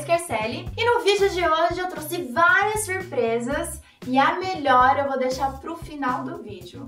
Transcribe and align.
Scarcelli 0.00 0.66
e 0.76 0.84
no 0.84 1.00
vídeo 1.04 1.28
de 1.28 1.46
hoje 1.46 1.78
eu 1.78 1.88
trouxe 1.88 2.22
várias 2.22 2.86
surpresas 2.86 3.80
e 4.06 4.18
a 4.18 4.38
melhor 4.38 4.98
eu 4.98 5.08
vou 5.08 5.18
deixar 5.18 5.60
pro 5.60 5.76
final 5.76 6.24
do 6.24 6.42
vídeo. 6.42 6.86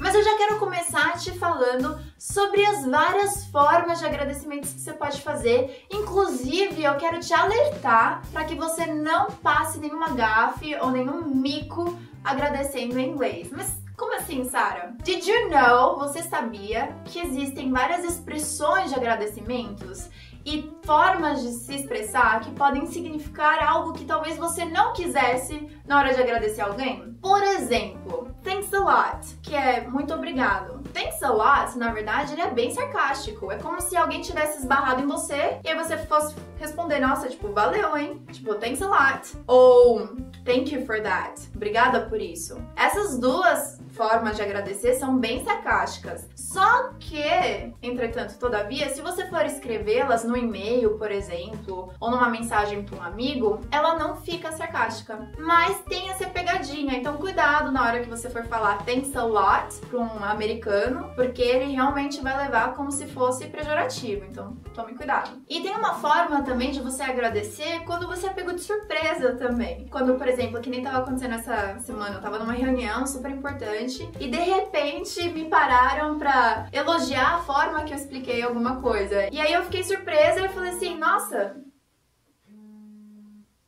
Mas 0.00 0.14
eu 0.14 0.24
já 0.24 0.36
quero 0.38 0.58
começar 0.58 1.18
te 1.18 1.32
falando 1.32 1.98
sobre 2.18 2.64
as 2.64 2.86
várias 2.86 3.44
formas 3.46 3.98
de 3.98 4.06
agradecimentos 4.06 4.72
que 4.72 4.80
você 4.80 4.92
pode 4.92 5.20
fazer. 5.20 5.86
Inclusive, 5.90 6.82
eu 6.82 6.96
quero 6.96 7.20
te 7.20 7.32
alertar 7.32 8.22
para 8.32 8.44
que 8.44 8.54
você 8.54 8.86
não 8.86 9.26
passe 9.26 9.78
nenhuma 9.78 10.10
gafe 10.10 10.74
ou 10.76 10.90
nenhum 10.90 11.22
mico 11.26 11.98
agradecendo 12.24 12.98
em 12.98 13.10
inglês. 13.10 13.50
Mas 13.52 13.76
como 13.96 14.16
assim, 14.16 14.44
Sara? 14.44 14.94
Did 15.04 15.26
you 15.26 15.48
know? 15.50 15.98
Você 15.98 16.22
sabia 16.22 16.96
que 17.04 17.20
existem 17.20 17.70
várias 17.70 18.02
expressões 18.02 18.90
de 18.90 18.96
agradecimentos 18.96 20.08
e 20.44 20.70
formas 20.84 21.42
de 21.42 21.52
se 21.52 21.74
expressar 21.74 22.40
que 22.40 22.50
podem 22.52 22.86
significar 22.86 23.62
algo 23.62 23.92
que 23.92 24.04
talvez 24.04 24.36
você 24.36 24.64
não 24.64 24.92
quisesse 24.92 25.68
na 25.86 25.98
hora 25.98 26.14
de 26.14 26.20
agradecer 26.20 26.60
alguém? 26.60 27.14
Por 27.20 27.42
exemplo, 27.42 28.28
thanks 28.42 28.72
a 28.74 28.78
lot, 28.78 29.34
que 29.42 29.54
é 29.54 29.80
muito 29.88 30.12
obrigado. 30.12 30.82
Thanks 30.92 31.22
a 31.22 31.30
lot, 31.30 31.76
na 31.78 31.90
verdade, 31.92 32.34
ele 32.34 32.42
é 32.42 32.50
bem 32.50 32.70
sarcástico. 32.70 33.50
É 33.50 33.56
como 33.56 33.80
se 33.80 33.96
alguém 33.96 34.20
tivesse 34.20 34.58
esbarrado 34.58 35.02
em 35.02 35.06
você 35.06 35.58
e 35.64 35.68
aí 35.68 35.74
você 35.74 35.96
fosse 35.98 36.36
responder, 36.58 37.00
nossa, 37.00 37.28
tipo, 37.28 37.48
valeu, 37.52 37.96
hein? 37.96 38.22
Tipo, 38.30 38.54
thanks 38.54 38.82
a 38.82 38.88
lot. 38.88 39.36
Ou 39.46 40.06
thank 40.44 40.74
you 40.74 40.84
for 40.84 41.00
that. 41.02 41.40
Obrigada 41.54 42.02
por 42.02 42.20
isso. 42.20 42.56
Essas 42.76 43.18
duas 43.18 43.80
formas 43.94 44.36
de 44.36 44.42
agradecer 44.42 44.94
são 44.94 45.18
bem 45.18 45.44
sarcásticas. 45.44 46.28
Só 46.34 46.90
que, 46.98 47.72
entretanto, 47.82 48.38
todavia, 48.38 48.88
se 48.90 49.00
você 49.00 49.26
for 49.26 49.44
escrevê-las 49.44 50.24
no 50.24 50.36
e-mail, 50.36 50.98
por 50.98 51.10
exemplo, 51.10 51.92
ou 52.00 52.10
numa 52.10 52.28
mensagem 52.28 52.82
para 52.82 52.98
um 52.98 53.02
amigo, 53.02 53.60
ela 53.70 53.98
não 53.98 54.16
fica 54.16 54.52
sarcástica. 54.52 55.30
Mas 55.38 55.80
tem 55.82 56.10
essa 56.10 56.28
pegadinha, 56.28 56.94
então 56.94 57.16
cuidado 57.16 57.70
na 57.70 57.82
hora 57.82 58.00
que 58.00 58.08
você 58.08 58.28
for 58.28 58.44
falar 58.44 58.84
thanks 58.84 59.14
a 59.16 59.24
lot 59.24 59.74
para 59.88 59.98
um 59.98 60.24
americano, 60.24 61.10
porque 61.14 61.42
ele 61.42 61.72
realmente 61.72 62.20
vai 62.20 62.36
levar 62.36 62.74
como 62.74 62.90
se 62.90 63.06
fosse 63.06 63.46
pejorativo. 63.46 64.24
Então, 64.24 64.56
tome 64.74 64.94
cuidado. 64.94 65.30
E 65.48 65.60
tem 65.60 65.76
uma 65.76 65.94
forma 65.94 66.42
também 66.42 66.70
de 66.70 66.80
você 66.80 67.02
agradecer 67.02 67.80
quando 67.84 68.06
você 68.06 68.26
é 68.26 68.30
pego 68.30 68.52
de 68.52 68.60
surpresa 68.60 69.34
também. 69.36 69.86
Quando, 69.88 70.14
por 70.14 70.26
exemplo, 70.26 70.60
que 70.60 70.70
nem 70.70 70.82
tava 70.82 70.98
acontecendo 70.98 71.34
essa 71.34 71.78
semana, 71.78 72.16
eu 72.16 72.20
tava 72.20 72.38
numa 72.38 72.52
reunião 72.52 73.06
super 73.06 73.30
importante 73.30 73.83
e 74.20 74.28
de 74.28 74.36
repente 74.36 75.28
me 75.28 75.46
pararam 75.46 76.18
pra 76.18 76.68
elogiar 76.72 77.34
a 77.34 77.38
forma 77.38 77.84
que 77.84 77.92
eu 77.92 77.96
expliquei 77.96 78.42
alguma 78.42 78.80
coisa. 78.80 79.28
E 79.32 79.40
aí 79.40 79.52
eu 79.52 79.62
fiquei 79.64 79.82
surpresa 79.82 80.40
e 80.40 80.48
falei 80.48 80.70
assim, 80.70 80.96
nossa, 80.96 81.56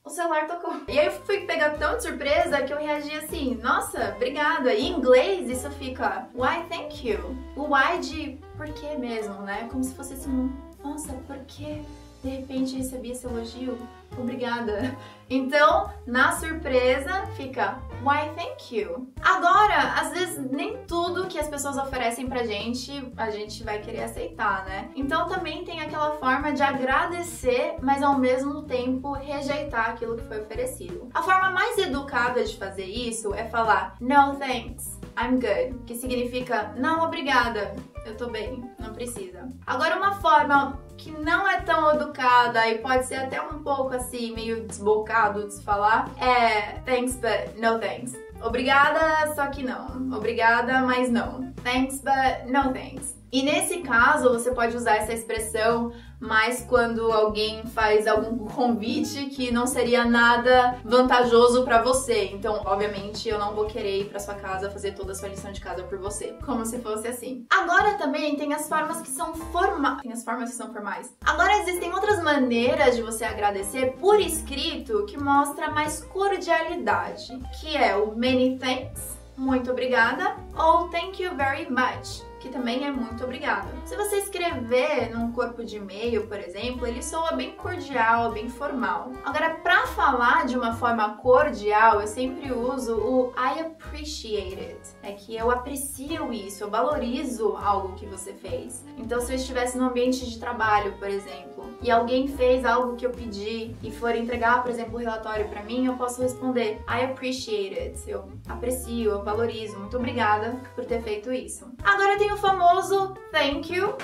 o 0.05 0.11
celular 0.11 0.47
tocou. 0.47 0.73
E 0.87 0.99
aí 0.99 1.07
eu 1.07 1.13
fui 1.13 1.41
pegar 1.41 1.71
tão 1.71 1.97
de 1.97 2.05
surpresa 2.05 2.63
que 2.63 2.73
eu 2.73 2.79
reagi 2.79 3.17
assim, 3.17 3.57
nossa, 3.57 4.15
obrigada. 4.15 4.73
E 4.73 4.87
em 4.87 4.93
inglês 4.93 5.51
isso 5.51 5.69
fica 5.73 6.29
why 6.33 6.65
thank 6.69 7.07
you. 7.07 7.37
O 7.57 7.75
why 7.75 7.99
de 7.99 8.39
por 8.57 8.67
que 8.69 8.97
mesmo, 8.97 9.35
né? 9.43 9.69
Como 9.71 9.83
se 9.83 9.95
fosse 9.95 10.15
assim, 10.15 10.53
nossa, 10.83 11.13
por 11.27 11.37
que 11.47 11.83
de 12.27 12.37
repente 12.37 12.77
recebi 12.77 13.13
esse 13.13 13.25
elogio? 13.25 13.79
obrigada. 14.19 14.97
Então, 15.29 15.91
na 16.07 16.33
surpresa, 16.33 17.27
fica 17.37 17.79
why 18.03 18.31
thank 18.37 18.75
you. 18.75 19.09
Agora, 19.21 19.95
às 20.01 20.13
vezes 20.13 20.51
nem 20.51 20.79
tudo 20.87 21.27
que 21.27 21.39
as 21.39 21.49
pessoas 21.49 21.77
oferecem 21.77 22.29
pra 22.29 22.45
gente 22.45 23.13
a 23.17 23.31
gente 23.31 23.65
vai 23.65 23.81
querer 23.81 24.05
aceitar, 24.05 24.65
né? 24.65 24.89
Então 24.95 25.29
também 25.29 25.65
tem 25.65 25.81
aquela 25.81 26.13
forma 26.13 26.53
de 26.53 26.63
agradecer, 26.63 27.75
mas 27.83 28.03
ao 28.03 28.17
mesmo 28.19 28.63
tempo 28.63 29.13
rejeitar 29.13 29.91
aquilo 29.91 30.17
que 30.17 30.25
foi 30.25 30.41
oferecido. 30.41 31.09
A 31.13 31.23
forma 31.23 31.51
mais 31.51 31.77
educada 31.79 32.45
de 32.45 32.57
fazer 32.57 32.87
isso 32.87 33.35
é 33.35 33.47
falar 33.47 33.97
no 34.01 34.37
thanks. 34.37 34.97
I'm 35.19 35.41
good, 35.41 35.83
que 35.87 35.95
significa 35.97 36.73
não 36.77 37.05
obrigada, 37.05 37.75
eu 38.07 38.17
tô 38.17 38.29
bem, 38.29 38.63
não 38.79 38.93
precisa. 38.93 39.49
Agora 39.67 39.97
uma 39.97 40.17
forma 40.21 40.81
que 40.97 41.11
não 41.11 41.47
é 41.49 41.61
tão 41.61 41.95
educada 41.95 42.67
e 42.69 42.79
pode 42.79 43.07
ser 43.07 43.17
até 43.17 43.41
um 43.41 43.63
pouco 43.63 43.95
assim, 43.95 44.35
meio 44.35 44.67
desbocado 44.67 45.47
de 45.47 45.55
se 45.55 45.63
falar, 45.63 46.11
é 46.19 46.79
thanks 46.85 47.17
but 47.17 47.57
no 47.61 47.79
thanks. 47.79 48.15
Obrigada, 48.43 49.35
só 49.35 49.47
que 49.47 49.63
não. 49.63 50.15
Obrigada, 50.15 50.81
mas 50.81 51.11
não. 51.11 51.53
Thanks 51.63 52.01
but 52.01 52.51
no 52.51 52.73
thanks. 52.73 53.16
E 53.37 53.43
nesse 53.43 53.81
caso, 53.81 54.31
você 54.31 54.51
pode 54.51 54.75
usar 54.75 54.97
essa 54.97 55.13
expressão 55.13 55.93
mais 56.19 56.63
quando 56.63 57.13
alguém 57.13 57.67
faz 57.67 58.07
algum 58.07 58.47
convite 58.47 59.27
que 59.27 59.51
não 59.51 59.67
seria 59.67 60.07
nada 60.07 60.79
vantajoso 60.83 61.63
para 61.63 61.83
você. 61.83 62.31
Então, 62.33 62.63
obviamente, 62.65 63.29
eu 63.29 63.39
não 63.39 63.55
vou 63.55 63.67
querer 63.67 64.01
ir 64.01 64.05
para 64.07 64.21
sua 64.21 64.37
casa 64.37 64.71
fazer 64.71 64.93
toda 64.93 65.13
a 65.13 65.15
sua 65.15 65.29
lição 65.29 65.53
de 65.53 65.61
casa 65.61 65.83
por 65.83 65.99
você, 65.99 66.35
como 66.47 66.65
se 66.65 66.79
fosse 66.79 67.09
assim. 67.09 67.45
Agora 67.51 67.99
também 67.99 68.37
tem 68.37 68.55
as 68.55 68.71
formas 68.71 69.03
que 69.03 69.11
são 69.11 69.35
formais. 69.35 70.01
Tem 70.01 70.13
as 70.15 70.25
formas 70.25 70.49
que 70.49 70.57
são 70.57 70.73
formais. 70.73 71.15
Agora 71.23 71.59
existem 71.59 71.93
outras 71.93 72.23
maneiras 72.23 72.97
de 72.97 73.03
você 73.03 73.27
agradecer 73.27 73.99
por 74.01 74.19
escrito 74.19 75.05
que 75.05 75.21
mostra 75.21 75.71
mais 75.71 76.03
cordialidade, 76.05 77.39
que 77.61 77.77
é 77.77 77.95
o 77.97 78.17
many 78.17 78.59
thanks, 78.59 79.15
muito 79.37 79.71
obrigada, 79.71 80.37
ou 80.59 80.89
thank 80.89 81.23
you 81.23 81.37
very 81.37 81.69
much 81.69 82.25
que 82.47 82.53
também 82.53 82.85
é 82.87 82.91
muito 82.91 83.25
obrigada. 83.25 83.69
Se 83.85 83.97
você 83.97 84.17
escrever 84.17 85.11
num 85.11 85.33
corpo 85.33 85.65
de 85.65 85.77
e-mail, 85.77 86.27
por 86.27 86.39
exemplo, 86.39 86.87
ele 86.87 87.03
soa 87.03 87.33
bem 87.33 87.53
cordial, 87.53 88.33
bem 88.33 88.49
formal. 88.49 89.11
Agora, 89.25 89.51
para 89.57 89.87
falar 89.89 90.47
de 90.47 90.57
uma 90.57 90.75
forma 90.75 91.17
cordial, 91.17 92.01
eu 92.01 92.07
sempre 92.07 92.53
uso 92.53 92.97
o 92.97 93.33
I 93.37 93.61
appreciate 93.61 94.59
it. 94.61 94.81
É 95.03 95.13
que 95.13 95.35
eu 95.35 95.51
aprecio 95.51 96.33
isso, 96.33 96.65
eu 96.65 96.71
valorizo 96.71 97.57
algo 97.57 97.95
que 97.95 98.07
você 98.07 98.33
fez. 98.33 98.85
Então, 98.97 99.21
se 99.21 99.33
eu 99.33 99.37
estivesse 99.37 99.77
no 99.77 99.87
ambiente 99.87 100.29
de 100.29 100.39
trabalho, 100.39 100.93
por 100.99 101.09
exemplo, 101.09 101.57
e 101.83 101.91
alguém 101.91 102.29
fez 102.29 102.65
algo 102.65 102.97
que 102.97 103.05
eu 103.05 103.11
pedi 103.11 103.75
e 103.83 103.91
for 103.91 104.15
entregar, 104.15 104.63
por 104.63 104.71
exemplo, 104.71 104.95
o 104.95 104.99
relatório 104.99 105.49
para 105.49 105.63
mim, 105.63 105.87
eu 105.87 105.95
posso 105.95 106.23
responder 106.23 106.81
I 106.89 107.05
appreciate 107.05 107.79
it. 107.79 108.01
Eu 108.07 108.29
aprecio, 108.49 109.11
eu 109.11 109.23
valorizo. 109.23 109.79
Muito 109.79 109.97
obrigada 109.97 110.61
por 110.75 110.85
ter 110.85 111.03
feito 111.03 111.33
isso. 111.33 111.71
Agora 111.83 112.17
tem 112.17 112.31
o 112.37 112.39
famoso 112.39 113.15
thank 113.33 113.75
you. 113.75 113.95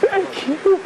Thank 0.00 0.48
you 0.48 0.78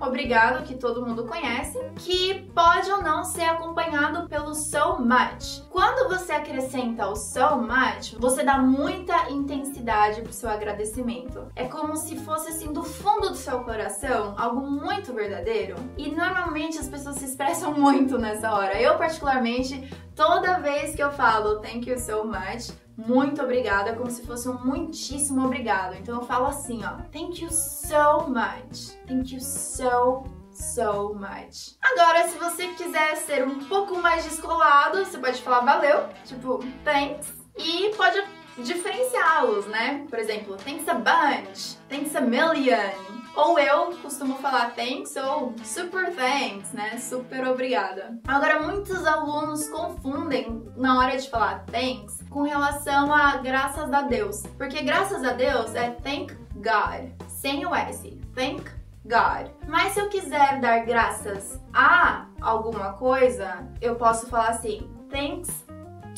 obrigado, 0.00 0.64
que 0.64 0.74
todo 0.74 1.04
mundo 1.04 1.24
conhece, 1.24 1.78
que 1.96 2.50
pode 2.54 2.90
ou 2.90 3.02
não 3.02 3.24
ser 3.24 3.44
acompanhado 3.44 4.28
pelo 4.28 4.54
so 4.54 4.98
much. 4.98 5.62
Quando 5.70 6.08
você 6.08 6.32
acrescenta 6.32 7.08
o 7.08 7.16
so 7.16 7.56
much, 7.56 8.14
você 8.18 8.42
dá 8.42 8.58
muita 8.58 9.30
intensidade 9.30 10.22
pro 10.22 10.32
seu 10.32 10.48
agradecimento. 10.48 11.46
É 11.54 11.66
como 11.66 11.96
se 11.96 12.16
fosse 12.16 12.48
assim 12.48 12.72
do 12.72 12.82
fundo 12.82 13.30
do 13.30 13.36
seu 13.36 13.60
coração, 13.60 14.34
algo 14.38 14.60
muito 14.60 15.12
verdadeiro. 15.12 15.76
E 15.96 16.10
normalmente 16.10 16.78
as 16.78 16.88
pessoas 16.88 17.16
se 17.16 17.24
expressam 17.24 17.72
muito 17.78 18.18
nessa 18.18 18.52
hora. 18.52 18.80
Eu 18.80 18.96
particularmente, 18.96 19.88
toda 20.14 20.60
vez 20.60 20.94
que 20.94 21.02
eu 21.02 21.10
falo 21.10 21.60
thank 21.60 21.88
you 21.88 21.98
so 21.98 22.24
much, 22.24 22.70
muito 22.96 23.42
obrigada, 23.42 23.94
como 23.94 24.10
se 24.10 24.24
fosse 24.24 24.48
um 24.48 24.64
muitíssimo 24.64 25.44
obrigado. 25.44 25.94
Então 25.94 26.16
eu 26.16 26.26
falo 26.26 26.46
assim, 26.46 26.84
ó, 26.84 26.96
thank 27.12 27.42
you 27.42 27.50
so 27.50 28.28
much, 28.28 28.96
thank 29.06 29.34
you 29.34 29.40
so 29.40 30.24
so 30.50 31.14
much. 31.14 31.76
Agora, 31.82 32.26
se 32.28 32.38
você 32.38 32.68
quiser 32.68 33.16
ser 33.16 33.46
um 33.46 33.58
pouco 33.64 33.98
mais 33.98 34.24
descolado, 34.24 35.04
você 35.04 35.18
pode 35.18 35.42
falar 35.42 35.60
valeu, 35.60 36.08
tipo 36.24 36.60
thanks, 36.82 37.32
e 37.56 37.90
pode 37.94 38.22
diferenciá-los, 38.58 39.66
né? 39.66 40.06
Por 40.08 40.18
exemplo, 40.18 40.56
thanks 40.56 40.88
a 40.88 40.94
bunch, 40.94 41.76
thanks 41.88 42.16
a 42.16 42.22
million, 42.22 42.90
ou 43.36 43.58
eu 43.58 43.94
costumo 43.98 44.36
falar 44.38 44.74
thanks 44.74 45.14
ou 45.16 45.54
super 45.62 46.10
thanks, 46.14 46.72
né? 46.72 46.96
Super 46.96 47.46
obrigada. 47.46 48.18
Agora, 48.26 48.60
muitos 48.60 49.06
alunos 49.06 49.68
confundem 49.68 50.65
na 50.76 50.98
hora 50.98 51.16
de 51.16 51.28
falar 51.28 51.64
thanks 51.66 52.22
com 52.30 52.42
relação 52.42 53.12
a 53.12 53.36
graças 53.38 53.92
a 53.92 54.02
Deus. 54.02 54.42
Porque 54.58 54.82
graças 54.82 55.24
a 55.24 55.32
Deus 55.32 55.74
é 55.74 55.90
thank 55.90 56.34
God, 56.54 57.10
sem 57.28 57.66
o 57.66 57.74
S. 57.74 58.20
Thank 58.34 58.70
God. 59.04 59.50
Mas 59.66 59.92
se 59.92 60.00
eu 60.00 60.08
quiser 60.08 60.60
dar 60.60 60.84
graças 60.84 61.60
a 61.72 62.26
alguma 62.40 62.92
coisa, 62.94 63.66
eu 63.80 63.96
posso 63.96 64.26
falar 64.26 64.50
assim: 64.50 64.88
thanks 65.10 65.65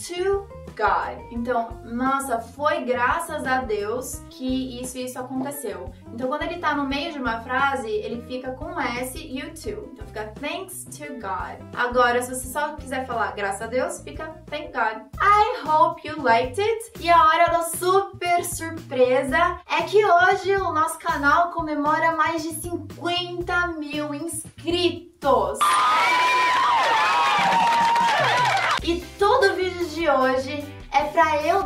to 0.07 0.47
God. 0.77 1.19
Então, 1.31 1.81
nossa, 1.85 2.39
foi 2.39 2.85
graças 2.85 3.45
a 3.47 3.59
Deus 3.63 4.23
que 4.31 4.81
isso 4.81 4.97
isso 4.99 5.19
aconteceu. 5.19 5.93
Então, 6.13 6.29
quando 6.29 6.43
ele 6.43 6.59
tá 6.59 6.75
no 6.75 6.85
meio 6.87 7.13
de 7.13 7.19
uma 7.19 7.41
frase, 7.41 7.89
ele 7.89 8.23
fica 8.23 8.53
com 8.53 8.81
S 8.81 9.19
e 9.19 9.43
o 9.43 9.53
to. 9.53 9.91
Então, 9.93 10.07
fica 10.07 10.33
thanks 10.41 10.85
to 10.85 11.15
God. 11.15 11.59
Agora, 11.75 12.23
se 12.23 12.35
você 12.35 12.49
só 12.49 12.75
quiser 12.77 13.07
falar 13.07 13.33
graças 13.33 13.63
a 13.63 13.67
Deus, 13.67 14.01
fica 14.03 14.27
thank 14.47 14.73
God. 14.73 15.03
I 15.21 15.67
hope 15.67 16.07
you 16.07 16.23
liked 16.23 16.61
it. 16.61 16.93
E 17.01 17.11
a 17.11 17.25
hora 17.25 17.51
da 17.51 17.63
super 17.65 18.45
surpresa 18.45 19.61
é 19.69 19.83
que 19.83 20.05
hoje 20.05 20.55
o 20.57 20.73
nosso 20.73 20.99
canal 20.99 21.51
comemora 21.51 22.13
mais 22.17 22.43
de 22.43 22.51
50 22.55 23.67
mil 23.79 24.15
inscritos 24.15 25.59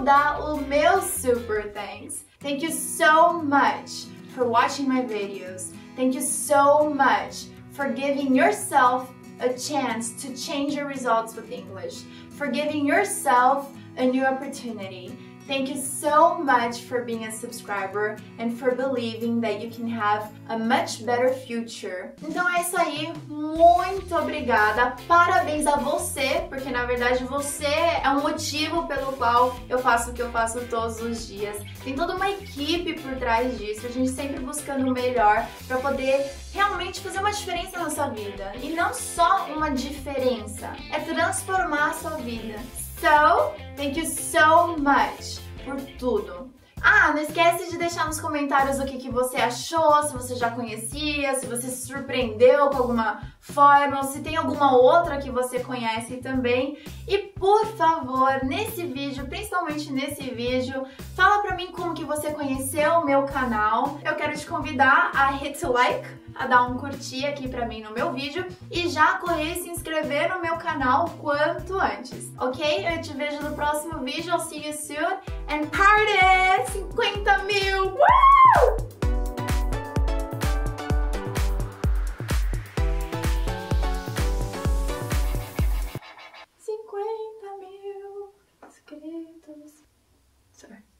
dar 0.04 0.40
o 0.40 0.56
meu 0.56 1.00
super 1.00 1.62
thanks. 1.72 2.24
Thank 2.40 2.62
you 2.62 2.70
so 2.70 3.40
much 3.40 4.06
for 4.34 4.44
watching 4.44 4.88
my 4.88 5.02
videos. 5.02 5.72
Thank 5.94 6.14
you 6.14 6.22
so 6.22 6.88
much 6.88 7.46
for 7.72 7.88
giving 7.90 8.34
yourself 8.34 9.12
a 9.40 9.52
chance 9.52 10.12
to 10.22 10.36
change 10.36 10.74
your 10.74 10.86
results 10.86 11.34
with 11.34 11.50
English, 11.50 12.02
for 12.30 12.46
giving 12.46 12.86
yourself 12.86 13.70
a 13.96 14.04
new 14.04 14.24
opportunity. 14.24 15.16
Thank 15.52 15.68
you 15.68 15.76
so 15.76 16.38
much 16.38 16.80
for 16.84 17.04
being 17.04 17.26
a 17.26 17.30
subscriber 17.30 18.16
and 18.38 18.58
for 18.58 18.74
believing 18.74 19.38
that 19.42 19.60
you 19.60 19.68
can 19.70 19.86
have 19.86 20.32
a 20.48 20.58
much 20.58 21.04
better 21.04 21.28
future. 21.28 22.14
Então 22.22 22.48
é 22.48 22.62
isso 22.62 22.74
aí, 22.74 23.12
muito 23.28 24.16
obrigada. 24.16 24.96
Parabéns 25.06 25.66
a 25.66 25.76
você, 25.76 26.46
porque 26.48 26.70
na 26.70 26.86
verdade 26.86 27.24
você 27.24 27.66
é 27.66 28.08
o 28.08 28.22
motivo 28.22 28.88
pelo 28.88 29.12
qual 29.12 29.54
eu 29.68 29.78
faço 29.78 30.12
o 30.12 30.14
que 30.14 30.22
eu 30.22 30.32
faço 30.32 30.58
todos 30.70 31.02
os 31.02 31.26
dias. 31.26 31.58
Tem 31.84 31.94
toda 31.94 32.16
uma 32.16 32.30
equipe 32.30 32.94
por 32.94 33.14
trás 33.16 33.58
disso, 33.58 33.86
a 33.86 33.90
gente 33.90 34.08
sempre 34.08 34.40
buscando 34.40 34.88
o 34.88 34.90
melhor 34.90 35.46
para 35.68 35.76
poder 35.76 36.32
realmente 36.54 36.98
fazer 37.00 37.18
uma 37.18 37.30
diferença 37.30 37.78
na 37.78 37.90
sua 37.90 38.08
vida. 38.08 38.54
E 38.62 38.70
não 38.70 38.94
só 38.94 39.48
uma 39.48 39.70
diferença, 39.70 40.74
é 40.90 40.98
transformar 40.98 41.90
a 41.90 41.92
sua 41.92 42.16
vida. 42.16 42.58
So, 43.02 43.52
thank 43.74 43.98
you 43.98 44.06
so 44.06 44.76
much 44.76 45.40
por 45.64 45.74
tudo. 45.98 46.52
Ah, 46.80 47.10
não 47.12 47.20
esquece 47.20 47.68
de 47.68 47.76
deixar 47.76 48.06
nos 48.06 48.20
comentários 48.20 48.78
o 48.78 48.84
que, 48.84 48.96
que 48.96 49.10
você 49.10 49.38
achou, 49.38 50.04
se 50.04 50.12
você 50.12 50.36
já 50.36 50.52
conhecia, 50.52 51.34
se 51.34 51.46
você 51.46 51.66
se 51.66 51.88
surpreendeu 51.88 52.70
com 52.70 52.76
alguma 52.76 53.20
forma, 53.40 53.98
ou 53.98 54.04
se 54.04 54.20
tem 54.20 54.36
alguma 54.36 54.76
outra 54.76 55.18
que 55.18 55.32
você 55.32 55.58
conhece 55.58 56.18
também. 56.18 56.78
E 57.08 57.18
por 57.18 57.66
favor, 57.76 58.44
nesse 58.44 58.86
vídeo, 58.86 59.26
principalmente 59.26 59.92
nesse 59.92 60.22
vídeo, 60.30 60.86
fala 61.16 61.42
pra 61.42 61.56
mim 61.56 61.72
como 61.72 61.94
que 61.94 62.04
você 62.04 62.30
conheceu 62.30 63.00
o 63.00 63.04
meu 63.04 63.24
canal. 63.24 63.98
Eu 64.04 64.14
quero 64.14 64.38
te 64.38 64.46
convidar 64.46 65.10
a 65.12 65.26
hit 65.32 65.60
like 65.66 66.06
a 66.34 66.46
dar 66.46 66.64
um 66.64 66.76
curtir 66.76 67.26
aqui 67.26 67.48
pra 67.48 67.66
mim 67.66 67.82
no 67.82 67.92
meu 67.92 68.12
vídeo 68.12 68.44
e 68.70 68.88
já 68.88 69.14
correr 69.18 69.52
e 69.52 69.62
se 69.62 69.70
inscrever 69.70 70.28
no 70.34 70.40
meu 70.40 70.56
canal 70.56 71.10
quanto 71.20 71.78
antes, 71.78 72.32
ok? 72.38 72.86
Eu 72.86 73.00
te 73.00 73.12
vejo 73.14 73.40
no 73.42 73.54
próximo 73.54 73.98
vídeo, 73.98 74.30
I'll 74.30 74.40
see 74.40 74.66
you 74.66 74.72
soon 74.72 75.18
and 75.48 75.66
party! 75.70 76.72
50 76.72 77.38
mil! 77.44 77.90
Woo! 77.92 78.91